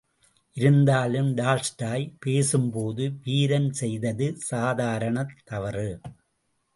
[0.53, 5.99] இருந்தாலும், டால்ஸ்டாய் பேசும் போது, வீரன் செய்தது சாதாரணத் தவறு.